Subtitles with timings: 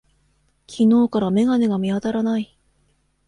[0.67, 2.57] 昨日から眼鏡が見当たらない。